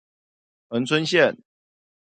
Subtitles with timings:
[0.69, 1.37] 恆春線